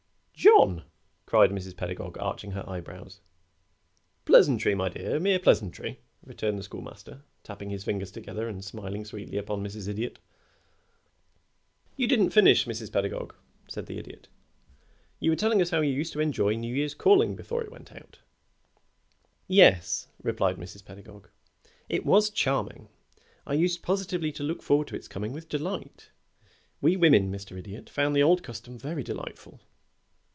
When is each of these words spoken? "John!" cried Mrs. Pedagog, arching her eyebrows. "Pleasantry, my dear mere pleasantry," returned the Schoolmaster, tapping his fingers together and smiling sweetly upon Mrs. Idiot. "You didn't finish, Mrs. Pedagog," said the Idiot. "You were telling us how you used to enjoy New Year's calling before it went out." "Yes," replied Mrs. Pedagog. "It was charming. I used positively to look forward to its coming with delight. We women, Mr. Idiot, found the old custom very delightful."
"John!" 0.33 0.85
cried 1.27 1.51
Mrs. 1.51 1.77
Pedagog, 1.77 2.17
arching 2.17 2.53
her 2.53 2.67
eyebrows. 2.67 3.19
"Pleasantry, 4.25 4.73
my 4.73 4.89
dear 4.89 5.19
mere 5.19 5.37
pleasantry," 5.37 5.99
returned 6.25 6.57
the 6.57 6.63
Schoolmaster, 6.63 7.21
tapping 7.43 7.69
his 7.69 7.83
fingers 7.83 8.09
together 8.09 8.47
and 8.47 8.65
smiling 8.65 9.05
sweetly 9.05 9.37
upon 9.37 9.63
Mrs. 9.63 9.87
Idiot. 9.87 10.17
"You 11.95 12.07
didn't 12.07 12.31
finish, 12.31 12.65
Mrs. 12.65 12.91
Pedagog," 12.91 13.35
said 13.67 13.85
the 13.85 13.99
Idiot. 13.99 14.29
"You 15.19 15.29
were 15.29 15.35
telling 15.35 15.61
us 15.61 15.69
how 15.69 15.81
you 15.81 15.93
used 15.93 16.13
to 16.13 16.19
enjoy 16.19 16.55
New 16.55 16.73
Year's 16.73 16.95
calling 16.95 17.35
before 17.35 17.63
it 17.63 17.71
went 17.71 17.91
out." 17.95 18.17
"Yes," 19.47 20.07
replied 20.23 20.57
Mrs. 20.57 20.83
Pedagog. 20.83 21.29
"It 21.87 22.03
was 22.03 22.31
charming. 22.31 22.89
I 23.45 23.53
used 23.53 23.83
positively 23.83 24.31
to 24.31 24.43
look 24.43 24.63
forward 24.63 24.87
to 24.87 24.95
its 24.95 25.07
coming 25.07 25.33
with 25.33 25.49
delight. 25.49 26.09
We 26.81 26.97
women, 26.97 27.31
Mr. 27.31 27.55
Idiot, 27.59 27.91
found 27.91 28.15
the 28.15 28.23
old 28.23 28.41
custom 28.41 28.79
very 28.79 29.03
delightful." 29.03 29.61